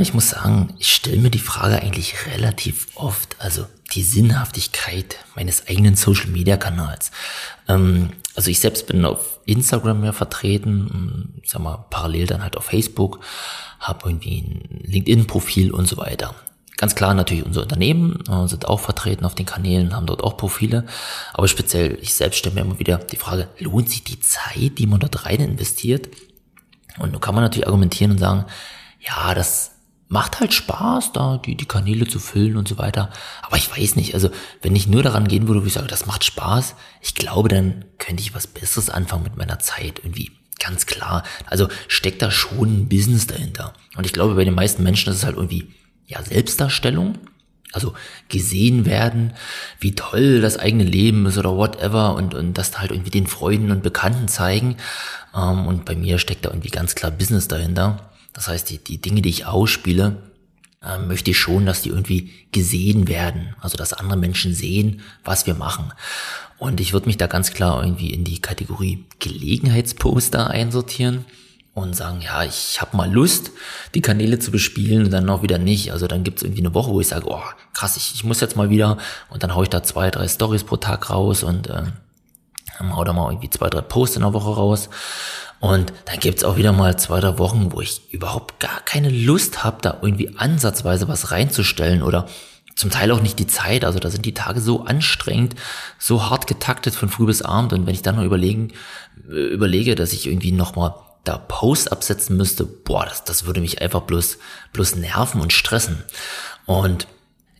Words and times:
Ich 0.00 0.14
muss 0.14 0.30
sagen, 0.30 0.74
ich 0.78 0.94
stelle 0.94 1.18
mir 1.18 1.30
die 1.30 1.38
Frage 1.38 1.80
eigentlich 1.80 2.26
relativ 2.26 2.88
oft, 2.94 3.36
also 3.38 3.66
die 3.94 4.02
Sinnhaftigkeit 4.02 5.16
meines 5.34 5.66
eigenen 5.68 5.96
Social-Media-Kanals. 5.96 7.10
Ähm, 7.68 8.10
also 8.34 8.50
ich 8.50 8.60
selbst 8.60 8.86
bin 8.86 9.04
auf 9.04 9.40
Instagram 9.46 10.00
mehr 10.00 10.12
vertreten, 10.12 11.40
ich 11.42 11.50
sag 11.50 11.62
mal 11.62 11.86
parallel 11.90 12.26
dann 12.26 12.42
halt 12.42 12.56
auf 12.56 12.64
Facebook, 12.64 13.20
habe 13.80 14.08
irgendwie 14.10 14.40
ein 14.42 14.82
LinkedIn-Profil 14.82 15.72
und 15.72 15.86
so 15.86 15.96
weiter. 15.96 16.34
Ganz 16.76 16.94
klar 16.94 17.14
natürlich 17.14 17.46
unser 17.46 17.62
Unternehmen 17.62 18.22
äh, 18.28 18.46
sind 18.48 18.68
auch 18.68 18.80
vertreten 18.80 19.24
auf 19.24 19.34
den 19.34 19.46
Kanälen, 19.46 19.96
haben 19.96 20.06
dort 20.06 20.22
auch 20.22 20.36
Profile. 20.36 20.84
Aber 21.32 21.48
speziell 21.48 21.98
ich 22.02 22.12
selbst 22.12 22.38
stelle 22.38 22.54
mir 22.54 22.60
immer 22.60 22.78
wieder 22.78 22.98
die 22.98 23.16
Frage, 23.16 23.48
lohnt 23.58 23.88
sich 23.88 24.04
die 24.04 24.20
Zeit, 24.20 24.78
die 24.78 24.86
man 24.86 25.00
dort 25.00 25.24
rein 25.24 25.40
investiert? 25.40 26.08
Und 26.98 27.12
nun 27.12 27.20
kann 27.20 27.34
man 27.34 27.44
natürlich 27.44 27.66
argumentieren 27.66 28.12
und 28.12 28.18
sagen, 28.18 28.44
ja, 29.00 29.34
das 29.34 29.75
macht 30.08 30.40
halt 30.40 30.54
Spaß, 30.54 31.12
da 31.12 31.38
die, 31.38 31.56
die 31.56 31.66
Kanäle 31.66 32.06
zu 32.06 32.18
füllen 32.18 32.56
und 32.56 32.68
so 32.68 32.78
weiter. 32.78 33.10
Aber 33.42 33.56
ich 33.56 33.70
weiß 33.70 33.96
nicht, 33.96 34.14
also 34.14 34.30
wenn 34.62 34.76
ich 34.76 34.86
nur 34.86 35.02
daran 35.02 35.28
gehen 35.28 35.48
würde, 35.48 35.62
wo 35.62 35.66
ich 35.66 35.72
sage, 35.72 35.88
das 35.88 36.06
macht 36.06 36.24
Spaß, 36.24 36.76
ich 37.00 37.14
glaube, 37.14 37.48
dann 37.48 37.84
könnte 37.98 38.22
ich 38.22 38.34
was 38.34 38.46
Besseres 38.46 38.90
anfangen 38.90 39.24
mit 39.24 39.36
meiner 39.36 39.58
Zeit 39.58 40.00
irgendwie. 40.02 40.32
Ganz 40.58 40.86
klar. 40.86 41.22
Also 41.46 41.68
steckt 41.88 42.22
da 42.22 42.30
schon 42.30 42.82
ein 42.82 42.88
Business 42.88 43.26
dahinter. 43.26 43.74
Und 43.96 44.06
ich 44.06 44.12
glaube, 44.12 44.34
bei 44.34 44.44
den 44.44 44.54
meisten 44.54 44.82
Menschen 44.82 45.10
ist 45.10 45.18
es 45.18 45.24
halt 45.24 45.36
irgendwie 45.36 45.68
ja, 46.06 46.22
Selbstdarstellung, 46.22 47.18
also 47.72 47.92
gesehen 48.28 48.86
werden, 48.86 49.34
wie 49.80 49.94
toll 49.94 50.40
das 50.40 50.56
eigene 50.56 50.84
Leben 50.84 51.26
ist 51.26 51.36
oder 51.36 51.56
whatever 51.56 52.14
und, 52.14 52.32
und 52.32 52.54
das 52.54 52.78
halt 52.78 52.90
irgendwie 52.90 53.10
den 53.10 53.26
Freunden 53.26 53.70
und 53.70 53.82
Bekannten 53.82 54.28
zeigen. 54.28 54.76
Ähm, 55.34 55.66
und 55.66 55.84
bei 55.84 55.94
mir 55.94 56.18
steckt 56.18 56.46
da 56.46 56.50
irgendwie 56.50 56.70
ganz 56.70 56.94
klar 56.94 57.10
Business 57.10 57.48
dahinter. 57.48 58.10
Das 58.36 58.48
heißt, 58.48 58.68
die, 58.68 58.78
die 58.78 59.00
Dinge, 59.00 59.22
die 59.22 59.30
ich 59.30 59.46
ausspiele, 59.46 60.22
äh, 60.82 60.98
möchte 60.98 61.30
ich 61.30 61.38
schon, 61.38 61.64
dass 61.64 61.80
die 61.80 61.88
irgendwie 61.88 62.30
gesehen 62.52 63.08
werden. 63.08 63.56
Also, 63.60 63.78
dass 63.78 63.94
andere 63.94 64.18
Menschen 64.18 64.54
sehen, 64.54 65.00
was 65.24 65.46
wir 65.46 65.54
machen. 65.54 65.92
Und 66.58 66.78
ich 66.80 66.92
würde 66.92 67.06
mich 67.06 67.16
da 67.16 67.26
ganz 67.26 67.54
klar 67.54 67.82
irgendwie 67.82 68.10
in 68.12 68.24
die 68.24 68.40
Kategorie 68.40 69.06
Gelegenheitsposter 69.20 70.48
einsortieren 70.50 71.24
und 71.72 71.96
sagen, 71.96 72.20
ja, 72.20 72.44
ich 72.44 72.80
habe 72.80 72.96
mal 72.96 73.10
Lust, 73.10 73.52
die 73.94 74.02
Kanäle 74.02 74.38
zu 74.38 74.50
bespielen 74.50 75.04
und 75.04 75.10
dann 75.10 75.28
auch 75.30 75.42
wieder 75.42 75.58
nicht. 75.58 75.92
Also 75.92 76.06
dann 76.06 76.22
gibt's 76.22 76.42
irgendwie 76.42 76.62
eine 76.62 76.74
Woche, 76.74 76.90
wo 76.90 77.00
ich 77.00 77.08
sage, 77.08 77.26
oh, 77.28 77.42
krass, 77.72 77.96
ich, 77.96 78.14
ich 78.14 78.24
muss 78.24 78.40
jetzt 78.40 78.56
mal 78.56 78.68
wieder 78.68 78.98
und 79.30 79.42
dann 79.42 79.54
hau 79.54 79.62
ich 79.62 79.70
da 79.70 79.82
zwei, 79.82 80.10
drei 80.10 80.28
Stories 80.28 80.64
pro 80.64 80.76
Tag 80.76 81.08
raus 81.08 81.42
und 81.42 81.68
äh, 81.68 81.84
hau 82.80 83.04
da 83.04 83.14
mal 83.14 83.30
irgendwie 83.30 83.50
zwei, 83.50 83.68
drei 83.70 83.80
Posts 83.80 84.16
in 84.16 84.22
der 84.22 84.32
Woche 84.32 84.54
raus. 84.54 84.90
Und 85.60 85.92
dann 86.04 86.20
gibt's 86.20 86.44
auch 86.44 86.56
wieder 86.56 86.72
mal 86.72 86.98
zwei, 86.98 87.20
drei 87.20 87.38
Wochen, 87.38 87.72
wo 87.72 87.80
ich 87.80 88.02
überhaupt 88.12 88.60
gar 88.60 88.80
keine 88.84 89.08
Lust 89.08 89.64
habe, 89.64 89.78
da 89.80 89.98
irgendwie 90.02 90.36
ansatzweise 90.36 91.08
was 91.08 91.30
reinzustellen 91.30 92.02
oder 92.02 92.26
zum 92.74 92.90
Teil 92.90 93.10
auch 93.10 93.22
nicht 93.22 93.38
die 93.38 93.46
Zeit. 93.46 93.84
Also 93.84 93.98
da 93.98 94.10
sind 94.10 94.26
die 94.26 94.34
Tage 94.34 94.60
so 94.60 94.84
anstrengend, 94.84 95.54
so 95.98 96.28
hart 96.28 96.46
getaktet 96.46 96.94
von 96.94 97.08
früh 97.08 97.26
bis 97.26 97.42
abend. 97.42 97.72
Und 97.72 97.86
wenn 97.86 97.94
ich 97.94 98.02
dann 98.02 98.16
noch 98.16 98.24
überlegen, 98.24 98.72
äh, 99.28 99.32
überlege, 99.32 99.94
dass 99.94 100.12
ich 100.12 100.26
irgendwie 100.26 100.52
nochmal 100.52 100.94
da 101.24 101.38
Post 101.38 101.90
absetzen 101.90 102.36
müsste, 102.36 102.64
boah, 102.64 103.04
das, 103.06 103.24
das 103.24 103.46
würde 103.46 103.60
mich 103.60 103.80
einfach 103.82 104.02
bloß, 104.02 104.38
bloß 104.72 104.96
nerven 104.96 105.40
und 105.40 105.52
stressen. 105.52 106.04
Und, 106.66 107.08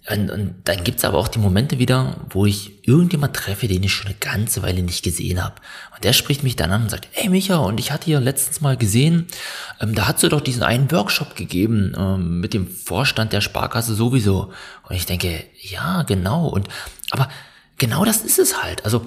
und, 0.09 0.31
und 0.31 0.55
dann 0.65 0.85
gibt's 0.85 1.05
aber 1.05 1.19
auch 1.19 1.27
die 1.27 1.41
Momente 1.41 1.79
wieder, 1.79 2.17
wo 2.31 2.47
ich 2.47 2.87
irgendjemand 2.87 3.35
treffe, 3.35 3.67
den 3.67 3.83
ich 3.83 3.93
schon 3.93 4.07
eine 4.07 4.17
ganze 4.17 4.63
Weile 4.63 4.83
nicht 4.83 5.03
gesehen 5.03 5.43
habe. 5.43 5.57
Und 5.95 6.05
der 6.05 6.13
spricht 6.13 6.45
mich 6.45 6.55
dann 6.55 6.71
an 6.71 6.83
und 6.83 6.91
sagt, 6.91 7.09
ey 7.15 7.29
Micha, 7.29 7.57
und 7.57 7.81
ich 7.81 7.91
hatte 7.91 8.07
hier 8.07 8.21
letztens 8.21 8.61
mal 8.61 8.77
gesehen, 8.77 9.27
ähm, 9.81 9.95
da 9.95 10.07
hast 10.07 10.23
du 10.23 10.29
doch 10.29 10.41
diesen 10.41 10.63
einen 10.63 10.91
Workshop 10.93 11.35
gegeben 11.35 11.93
ähm, 11.99 12.41
mit 12.41 12.55
dem 12.55 12.69
Vorstand 12.69 13.33
der 13.33 13.41
Sparkasse 13.41 13.95
sowieso. 13.95 14.53
Und 14.89 14.95
ich 14.95 15.07
denke, 15.07 15.45
ja, 15.61 16.05
genau. 16.05 16.47
Und 16.47 16.69
aber 17.11 17.29
genau 17.79 18.05
das 18.05 18.19
ist 18.19 18.39
es 18.39 18.63
halt. 18.63 18.85
Also 18.85 19.05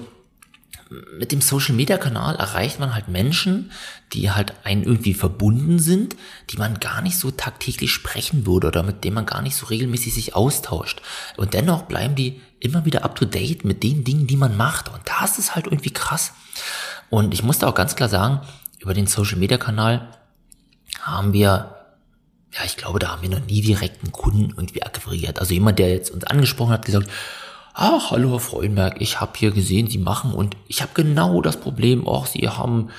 mit 0.90 1.30
dem 1.30 1.40
Social 1.40 1.74
Media 1.74 1.98
Kanal 1.98 2.34
erreicht 2.34 2.80
man 2.80 2.94
halt 2.94 3.06
Menschen, 3.06 3.70
die 4.12 4.32
halt 4.32 4.54
einen 4.64 4.82
irgendwie 4.82 5.14
verbunden 5.14 5.78
sind, 5.78 6.16
die 6.50 6.56
man 6.56 6.80
gar 6.80 7.00
nicht 7.00 7.16
so 7.16 7.30
tagtäglich 7.30 7.92
sprechen 7.92 8.44
würde 8.44 8.66
oder 8.66 8.82
mit 8.82 9.04
denen 9.04 9.14
man 9.14 9.26
gar 9.26 9.40
nicht 9.40 9.54
so 9.54 9.66
regelmäßig 9.66 10.12
sich 10.12 10.34
austauscht. 10.34 11.00
Und 11.36 11.54
dennoch 11.54 11.82
bleiben 11.82 12.16
die 12.16 12.40
immer 12.58 12.84
wieder 12.84 13.04
up 13.04 13.14
to 13.14 13.24
date 13.24 13.64
mit 13.64 13.84
den 13.84 14.02
Dingen, 14.02 14.26
die 14.26 14.36
man 14.36 14.56
macht. 14.56 14.88
Und 14.88 15.00
das 15.04 15.38
ist 15.38 15.54
halt 15.54 15.66
irgendwie 15.66 15.92
krass. 15.92 16.32
Und 17.08 17.34
ich 17.34 17.44
muss 17.44 17.58
da 17.58 17.68
auch 17.68 17.74
ganz 17.74 17.94
klar 17.94 18.08
sagen, 18.08 18.40
über 18.80 18.92
den 18.92 19.06
Social 19.06 19.38
Media 19.38 19.58
Kanal 19.58 20.08
haben 21.02 21.32
wir 21.32 21.76
ja, 22.52 22.64
ich 22.64 22.76
glaube, 22.76 22.98
da 22.98 23.10
haben 23.10 23.22
wir 23.22 23.28
noch 23.28 23.46
nie 23.46 23.60
direkt 23.60 24.02
einen 24.02 24.10
Kunden 24.10 24.50
irgendwie 24.56 24.82
akquiriert. 24.82 25.38
Also 25.38 25.54
jemand, 25.54 25.78
der 25.78 25.90
jetzt 25.90 26.10
uns 26.10 26.24
angesprochen 26.24 26.72
hat, 26.72 26.84
gesagt, 26.84 27.08
ach, 27.74 28.10
hallo 28.10 28.32
Herr 28.32 28.40
Freudenberg, 28.40 29.00
ich 29.00 29.20
habe 29.20 29.32
hier 29.36 29.50
gesehen, 29.50 29.88
Sie 29.88 29.98
machen 29.98 30.32
und 30.32 30.56
ich 30.68 30.82
habe 30.82 30.92
genau 30.94 31.40
das 31.42 31.58
Problem, 31.58 32.06
ach, 32.08 32.26
Sie 32.26 32.48
haben 32.48 32.90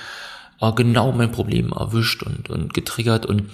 äh, 0.60 0.72
genau 0.72 1.12
mein 1.12 1.32
Problem 1.32 1.72
erwischt 1.72 2.22
und, 2.22 2.50
und 2.50 2.74
getriggert 2.74 3.26
und 3.26 3.50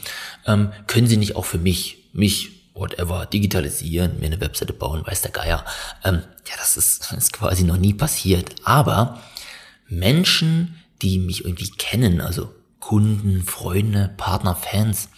ähm, 0.47 0.71
können 0.87 1.07
Sie 1.07 1.17
nicht 1.17 1.37
auch 1.37 1.45
für 1.45 1.59
mich, 1.59 1.99
mich, 2.13 2.51
whatever, 2.75 3.27
digitalisieren, 3.27 4.21
mir 4.21 4.27
eine 4.27 4.41
Webseite 4.41 4.73
bauen, 4.73 5.05
weiß 5.05 5.23
der 5.23 5.33
Geier. 5.33 5.65
Ähm, 6.05 6.23
ja, 6.49 6.55
das 6.59 6.77
ist, 6.77 7.13
ist 7.17 7.33
quasi 7.33 7.65
noch 7.65 7.77
nie 7.77 7.95
passiert. 7.95 8.55
Aber 8.65 9.21
Menschen, 9.89 10.77
die 11.03 11.19
mich 11.19 11.45
irgendwie 11.45 11.71
kennen, 11.71 12.21
also 12.21 12.55
Kunden, 12.81 13.43
Freunde, 13.43 14.11
Partner, 14.17 14.55
Fans, 14.55 15.09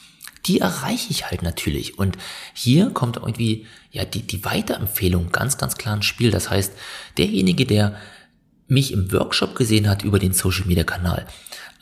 die 0.47 0.61
erreiche 0.61 1.11
ich 1.11 1.31
halt 1.31 1.43
natürlich. 1.43 1.99
Und 1.99 2.17
hier 2.55 2.91
kommt 2.91 3.17
irgendwie 3.17 3.67
ja 3.91 4.05
die, 4.05 4.23
die 4.23 4.45
Weiterempfehlung 4.45 5.31
ganz, 5.33 5.59
ganz 5.59 5.77
klar 5.77 5.97
ins 5.97 6.07
Spiel. 6.07 6.31
Das 6.31 6.51
heißt, 6.51 6.73
derjenige, 7.19 7.67
der 7.67 7.97
mich 8.69 8.93
im 8.93 9.13
Workshop 9.13 9.55
gesehen 9.55 9.89
hat 9.89 10.03
über 10.03 10.19
den 10.19 10.33
Social 10.33 10.67
Media 10.67 10.85
Kanal, 10.85 11.27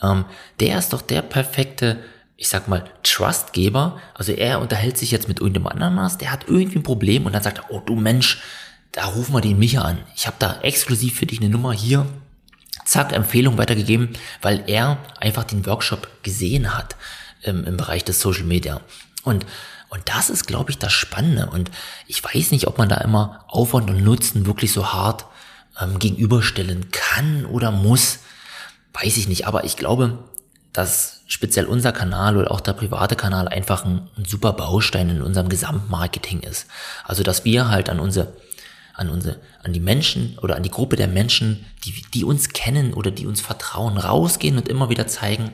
ähm, 0.02 0.24
der 0.60 0.78
ist 0.78 0.92
doch 0.92 1.02
der 1.02 1.22
perfekte, 1.22 1.98
ich 2.36 2.48
sag 2.48 2.68
mal, 2.68 2.84
Trustgeber. 3.02 4.00
Also 4.14 4.32
er 4.32 4.60
unterhält 4.60 4.98
sich 4.98 5.10
jetzt 5.10 5.28
mit 5.28 5.40
irgendeinem 5.40 5.68
anderen 5.68 5.94
Maß, 5.94 6.18
der 6.18 6.32
hat 6.32 6.46
irgendwie 6.48 6.78
ein 6.78 6.84
Problem 6.84 7.26
und 7.26 7.32
dann 7.32 7.42
sagt 7.42 7.58
er, 7.58 7.70
oh 7.70 7.80
du 7.84 7.94
Mensch, 7.94 8.40
da 8.92 9.04
rufen 9.04 9.34
wir 9.34 9.40
den 9.40 9.58
Micha 9.58 9.82
an. 9.82 9.98
Ich 10.16 10.26
habe 10.26 10.36
da 10.38 10.60
exklusiv 10.62 11.16
für 11.16 11.26
dich 11.26 11.40
eine 11.40 11.50
Nummer 11.50 11.72
hier. 11.72 12.06
Zack, 12.84 13.12
Empfehlung 13.12 13.58
weitergegeben, 13.58 14.10
weil 14.40 14.64
er 14.66 14.96
einfach 15.20 15.44
den 15.44 15.66
Workshop 15.66 16.08
gesehen 16.22 16.74
hat 16.74 16.96
im, 17.42 17.64
im 17.64 17.76
Bereich 17.76 18.04
des 18.04 18.20
Social 18.20 18.44
Media. 18.44 18.80
Und, 19.24 19.46
und 19.88 20.02
das 20.06 20.30
ist, 20.30 20.46
glaube 20.46 20.70
ich, 20.70 20.78
das 20.78 20.92
Spannende. 20.92 21.46
Und 21.46 21.70
ich 22.06 22.22
weiß 22.22 22.50
nicht, 22.50 22.66
ob 22.66 22.78
man 22.78 22.88
da 22.88 22.96
immer 22.96 23.44
Aufwand 23.48 23.90
und 23.90 24.02
Nutzen 24.02 24.46
wirklich 24.46 24.72
so 24.72 24.92
hart 24.92 25.26
ähm, 25.80 25.98
gegenüberstellen 25.98 26.90
kann 26.90 27.46
oder 27.46 27.70
muss. 27.70 28.20
Weiß 28.92 29.16
ich 29.16 29.28
nicht. 29.28 29.46
Aber 29.46 29.64
ich 29.64 29.76
glaube, 29.76 30.18
dass 30.72 31.22
speziell 31.26 31.66
unser 31.66 31.92
Kanal 31.92 32.36
oder 32.36 32.50
auch 32.50 32.60
der 32.60 32.72
private 32.72 33.16
Kanal 33.16 33.48
einfach 33.48 33.84
ein, 33.84 34.08
ein 34.16 34.24
super 34.24 34.52
Baustein 34.52 35.10
in 35.10 35.22
unserem 35.22 35.48
Gesamtmarketing 35.48 36.40
ist. 36.40 36.66
Also, 37.04 37.22
dass 37.22 37.44
wir 37.44 37.68
halt 37.68 37.90
an 37.90 38.00
unsere 38.00 38.32
an 38.98 39.10
unsere, 39.10 39.36
an 39.62 39.72
die 39.72 39.80
Menschen 39.80 40.36
oder 40.42 40.56
an 40.56 40.64
die 40.64 40.70
Gruppe 40.70 40.96
der 40.96 41.06
Menschen, 41.06 41.64
die, 41.84 42.02
die 42.12 42.24
uns 42.24 42.48
kennen 42.48 42.92
oder 42.92 43.12
die 43.12 43.26
uns 43.26 43.40
vertrauen, 43.40 43.96
rausgehen 43.96 44.56
und 44.56 44.68
immer 44.68 44.90
wieder 44.90 45.06
zeigen, 45.06 45.52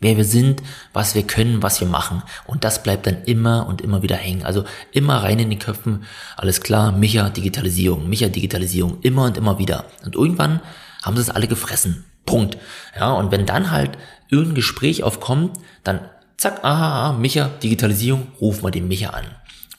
wer 0.00 0.16
wir 0.16 0.24
sind, 0.24 0.62
was 0.92 1.14
wir 1.14 1.22
können, 1.22 1.62
was 1.62 1.80
wir 1.80 1.88
machen. 1.88 2.22
Und 2.46 2.64
das 2.64 2.82
bleibt 2.82 3.06
dann 3.06 3.22
immer 3.24 3.66
und 3.66 3.80
immer 3.80 4.02
wieder 4.02 4.16
hängen. 4.16 4.44
Also 4.44 4.64
immer 4.92 5.22
rein 5.22 5.38
in 5.38 5.50
die 5.50 5.58
Köpfen, 5.58 6.04
alles 6.36 6.62
klar, 6.62 6.92
Micha 6.92 7.28
Digitalisierung, 7.28 8.08
Micha 8.08 8.28
Digitalisierung, 8.28 8.98
immer 9.02 9.24
und 9.24 9.36
immer 9.36 9.58
wieder. 9.58 9.84
Und 10.04 10.14
irgendwann 10.14 10.60
haben 11.02 11.16
sie 11.16 11.22
es 11.22 11.30
alle 11.30 11.48
gefressen. 11.48 12.04
Punkt. 12.26 12.58
Ja, 12.98 13.12
und 13.12 13.30
wenn 13.30 13.46
dann 13.46 13.70
halt 13.70 13.92
irgendein 14.28 14.54
Gespräch 14.56 15.02
aufkommt, 15.02 15.58
dann 15.84 16.00
zack, 16.36 16.64
aha, 16.64 17.08
aha 17.08 17.12
Micha 17.12 17.50
Digitalisierung, 17.62 18.28
rufen 18.40 18.64
wir 18.64 18.70
den 18.70 18.88
Micha 18.88 19.10
an. 19.10 19.24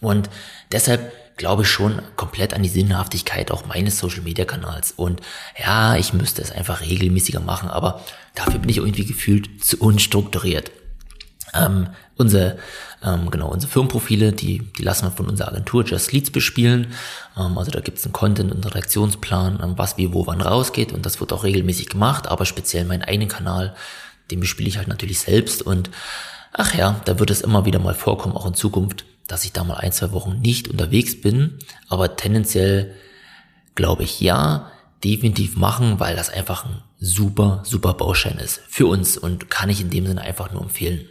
Und 0.02 0.30
deshalb 0.72 1.12
glaube 1.42 1.66
schon 1.66 2.04
komplett 2.16 2.54
an 2.54 2.62
die 2.62 2.70
Sinnhaftigkeit 2.70 3.50
auch 3.50 3.66
meines 3.66 3.98
Social 3.98 4.22
Media 4.22 4.46
Kanals. 4.46 4.94
Und 4.96 5.22
ja, 5.60 5.96
ich 5.96 6.14
müsste 6.14 6.42
es 6.44 6.52
einfach 6.52 6.82
regelmäßiger 6.82 7.40
machen, 7.40 7.68
aber 7.68 8.02
dafür 8.36 8.60
bin 8.60 8.70
ich 8.70 8.78
irgendwie 8.78 9.06
gefühlt 9.06 9.64
zu 9.64 9.80
unstrukturiert. 9.80 10.72
Ähm, 11.56 11.90
unsere, 12.16 12.60
ähm, 13.04 13.32
genau, 13.32 13.50
unsere 13.50 13.72
Firmenprofile, 13.72 14.34
die, 14.34 14.60
die 14.78 14.84
lassen 14.84 15.08
wir 15.08 15.12
von 15.12 15.28
unserer 15.28 15.48
Agentur 15.48 15.84
Just 15.84 16.14
Leads 16.14 16.30
bespielen. 16.30 16.94
Ähm, 17.36 17.58
also 17.58 17.72
da 17.72 17.80
gibt's 17.80 18.06
einen 18.06 18.14
Content- 18.14 18.54
und 18.54 18.64
Redaktionsplan, 18.64 19.60
ähm, 19.64 19.74
was 19.78 19.98
wie 19.98 20.14
wo 20.14 20.28
wann 20.28 20.42
rausgeht 20.42 20.94
und 20.94 21.08
das 21.08 21.20
wird 21.20 21.34
auch 21.34 21.44
regelmäßig 21.44 21.90
gemacht, 21.90 22.28
aber 22.28 22.46
speziell 22.46 22.86
meinen 22.86 23.02
eigenen 23.02 23.30
Kanal, 23.30 23.76
den 24.30 24.40
bespiele 24.40 24.70
ich 24.70 24.78
halt 24.78 24.88
natürlich 24.88 25.20
selbst 25.20 25.64
und 25.64 25.90
ach 26.54 26.76
ja, 26.76 27.02
da 27.06 27.18
wird 27.18 27.32
es 27.32 27.42
immer 27.42 27.66
wieder 27.66 27.80
mal 27.80 27.96
vorkommen, 27.96 28.38
auch 28.38 28.46
in 28.46 28.54
Zukunft, 28.54 29.06
dass 29.32 29.46
ich 29.46 29.54
da 29.54 29.64
mal 29.64 29.76
ein, 29.76 29.94
zwei 29.94 30.12
Wochen 30.12 30.42
nicht 30.42 30.68
unterwegs 30.68 31.22
bin, 31.22 31.58
aber 31.88 32.18
tendenziell 32.18 32.94
glaube 33.76 34.04
ich 34.04 34.20
ja, 34.20 34.70
definitiv 35.06 35.56
machen, 35.56 36.00
weil 36.00 36.18
das 36.18 36.30
einfach 36.30 36.66
ein 36.66 36.82
super, 37.00 37.62
super 37.64 37.94
Baustein 37.94 38.38
ist 38.38 38.62
für 38.68 38.88
uns 38.88 39.18
und 39.18 39.50
kann 39.50 39.70
ich 39.70 39.80
in 39.80 39.90
dem 39.90 40.06
Sinne 40.06 40.22
einfach 40.22 40.52
nur 40.52 40.62
empfehlen. 40.64 41.08